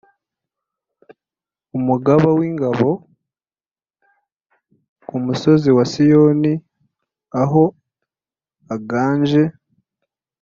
[1.77, 2.89] Umugaba w’ingabo
[5.07, 6.53] ku musozi wa Siyoni
[7.41, 7.63] aho
[8.75, 9.43] aganje.